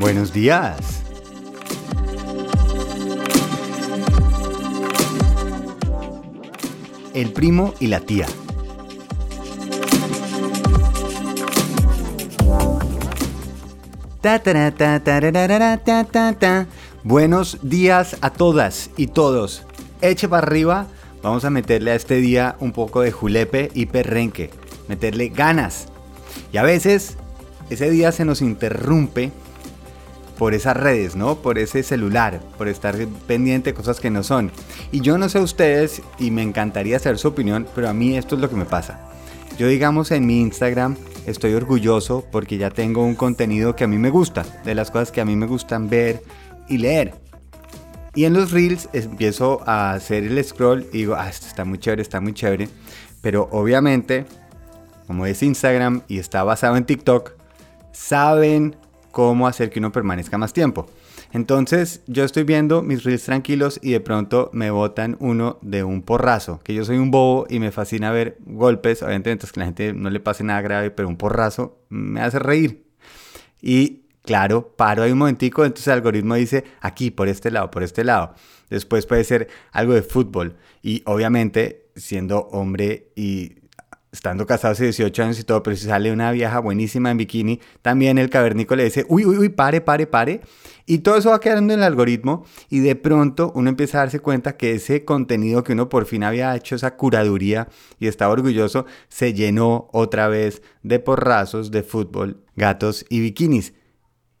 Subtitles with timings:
[0.00, 1.02] Buenos días.
[7.12, 8.26] El primo y la tía.
[17.04, 19.64] Buenos días a todas y todos.
[20.00, 20.86] Eche para arriba,
[21.22, 24.50] vamos a meterle a este día un poco de julepe y perrenque,
[24.88, 25.88] meterle ganas.
[26.54, 27.18] Y a veces
[27.68, 29.30] ese día se nos interrumpe
[30.40, 31.34] por esas redes, ¿no?
[31.34, 34.50] Por ese celular, por estar pendiente de cosas que no son.
[34.90, 38.36] Y yo no sé ustedes y me encantaría saber su opinión, pero a mí esto
[38.36, 39.00] es lo que me pasa.
[39.58, 43.98] Yo digamos en mi Instagram estoy orgulloso porque ya tengo un contenido que a mí
[43.98, 46.22] me gusta, de las cosas que a mí me gustan ver
[46.70, 47.12] y leer.
[48.14, 51.76] Y en los reels empiezo a hacer el scroll y digo, ah, esto está muy
[51.76, 52.70] chévere, está muy chévere.
[53.20, 54.24] Pero obviamente,
[55.06, 57.32] como es Instagram y está basado en TikTok,
[57.92, 58.79] saben
[59.10, 60.86] cómo hacer que uno permanezca más tiempo.
[61.32, 66.02] Entonces yo estoy viendo mis reels tranquilos y de pronto me botan uno de un
[66.02, 69.66] porrazo, que yo soy un bobo y me fascina ver golpes, obviamente entonces que la
[69.66, 72.84] gente no le pase nada grave, pero un porrazo me hace reír.
[73.62, 77.82] Y claro, paro ahí un momentico, entonces el algoritmo dice aquí, por este lado, por
[77.82, 78.34] este lado.
[78.68, 83.59] Después puede ser algo de fútbol y obviamente siendo hombre y
[84.12, 87.60] estando casado hace 18 años y todo, pero si sale una vieja buenísima en bikini,
[87.82, 90.40] también el cavernícola le dice, uy, uy, uy, pare, pare, pare.
[90.86, 94.18] Y todo eso va quedando en el algoritmo y de pronto uno empieza a darse
[94.18, 97.68] cuenta que ese contenido que uno por fin había hecho, esa curaduría
[98.00, 103.74] y estaba orgulloso, se llenó otra vez de porrazos de fútbol, gatos y bikinis.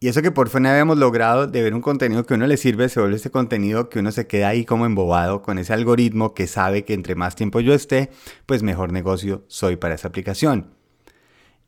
[0.00, 2.56] Y eso que por fin habíamos logrado de ver un contenido que a uno le
[2.56, 6.34] sirve, se vuelve ese contenido que uno se queda ahí como embobado con ese algoritmo
[6.34, 8.10] que sabe que entre más tiempo yo esté,
[8.46, 10.68] pues mejor negocio soy para esa aplicación.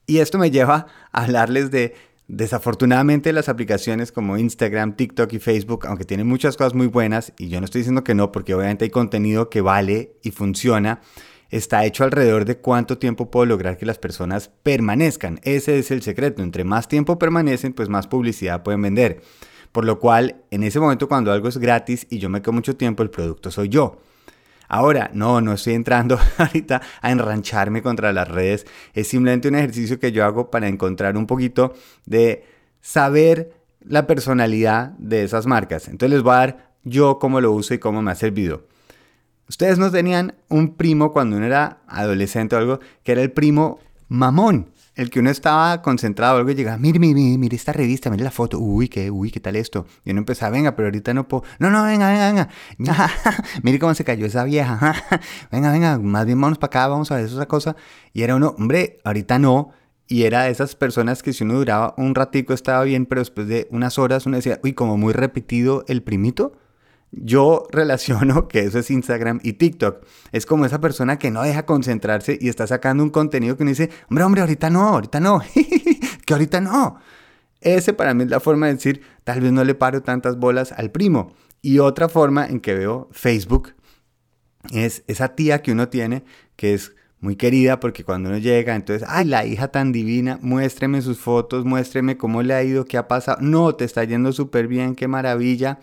[0.06, 1.94] Y esto me lleva a hablarles de,
[2.28, 7.48] desafortunadamente, las aplicaciones como Instagram, TikTok y Facebook, aunque tienen muchas cosas muy buenas, y
[7.48, 11.00] yo no estoy diciendo que no, porque obviamente hay contenido que vale y funciona,
[11.50, 15.40] está hecho alrededor de cuánto tiempo puedo lograr que las personas permanezcan.
[15.42, 16.42] Ese es el secreto.
[16.42, 19.20] Entre más tiempo permanecen, pues más publicidad pueden vender.
[19.72, 22.76] Por lo cual, en ese momento cuando algo es gratis y yo me quedo mucho
[22.76, 24.00] tiempo, el producto soy yo.
[24.68, 28.66] Ahora, no, no estoy entrando ahorita a enrancharme contra las redes.
[28.94, 31.74] Es simplemente un ejercicio que yo hago para encontrar un poquito
[32.06, 32.44] de
[32.80, 35.88] saber la personalidad de esas marcas.
[35.88, 38.68] Entonces les voy a dar yo cómo lo uso y cómo me ha servido.
[39.50, 43.80] Ustedes no tenían un primo cuando uno era adolescente o algo, que era el primo
[44.06, 44.70] mamón.
[44.94, 48.22] El que uno estaba concentrado o algo y llegaba, mire, mire, mire, esta revista, mire
[48.22, 49.86] la foto, uy, qué, uy, qué tal esto.
[50.04, 51.42] Y uno empezaba, venga, pero ahorita no puedo.
[51.58, 53.10] No, no, venga, venga, venga.
[53.64, 54.94] mire cómo se cayó esa vieja.
[55.50, 57.74] venga, venga, más bien vamos para acá, vamos a ver esa cosa.
[58.12, 59.72] Y era uno, hombre, ahorita no.
[60.06, 63.48] Y era de esas personas que si uno duraba un ratico estaba bien, pero después
[63.48, 66.52] de unas horas uno decía, uy, como muy repetido el primito.
[67.12, 70.04] Yo relaciono que eso es Instagram y TikTok.
[70.32, 73.70] Es como esa persona que no deja concentrarse y está sacando un contenido que uno
[73.70, 75.42] dice, hombre, hombre, ahorita no, ahorita no,
[76.26, 76.98] que ahorita no.
[77.60, 80.72] Ese para mí es la forma de decir, tal vez no le paro tantas bolas
[80.72, 81.34] al primo.
[81.62, 83.74] Y otra forma en que veo Facebook
[84.72, 86.24] es esa tía que uno tiene
[86.56, 91.02] que es muy querida porque cuando uno llega, entonces, ay, la hija tan divina, muéstreme
[91.02, 93.38] sus fotos, muéstreme cómo le ha ido, qué ha pasado.
[93.42, 95.80] No, te está yendo súper bien, qué maravilla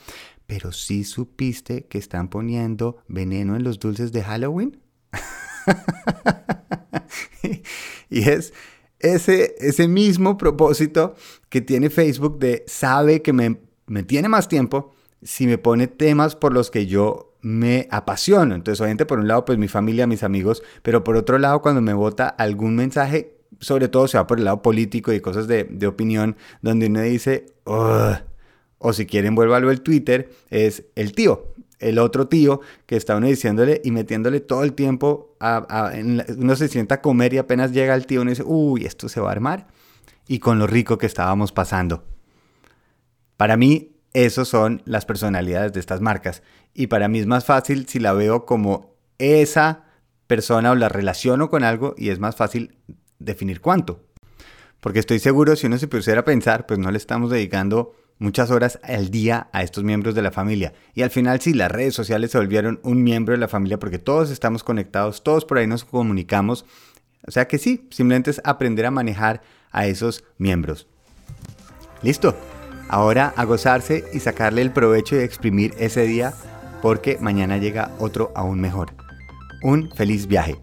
[0.47, 4.79] pero sí supiste que están poniendo veneno en los dulces de Halloween.
[8.09, 8.53] y es
[8.99, 11.15] ese, ese mismo propósito
[11.49, 16.35] que tiene Facebook de sabe que me, me tiene más tiempo si me pone temas
[16.35, 18.55] por los que yo me apasiono.
[18.55, 21.81] Entonces, obviamente, por un lado, pues mi familia, mis amigos, pero por otro lado, cuando
[21.81, 25.65] me vota algún mensaje, sobre todo se va por el lado político y cosas de,
[25.65, 27.45] de opinión, donde uno dice,
[28.79, 33.27] o si quieren, vuélvalo el Twitter, es el tío, el otro tío que está uno
[33.27, 35.93] diciéndole y metiéndole todo el tiempo, a,
[36.37, 39.19] uno se sienta a comer y apenas llega el tío, uno dice, uy, esto se
[39.19, 39.67] va a armar.
[40.27, 42.03] Y con lo rico que estábamos pasando.
[43.37, 46.43] Para mí, esos son las personalidades de estas marcas.
[46.73, 49.85] Y para mí es más fácil si la veo como esa
[50.27, 52.75] persona o la relaciono con algo y es más fácil
[53.19, 54.03] definir cuánto.
[54.81, 58.51] Porque estoy seguro, si uno se pusiera a pensar, pues no le estamos dedicando muchas
[58.51, 60.73] horas al día a estos miembros de la familia.
[60.93, 63.99] Y al final sí, las redes sociales se volvieron un miembro de la familia porque
[63.99, 66.65] todos estamos conectados, todos por ahí nos comunicamos.
[67.27, 69.41] O sea que sí, simplemente es aprender a manejar
[69.71, 70.87] a esos miembros.
[72.01, 72.35] Listo.
[72.89, 76.33] Ahora a gozarse y sacarle el provecho y exprimir ese día
[76.81, 78.93] porque mañana llega otro aún mejor.
[79.61, 80.55] Un feliz viaje.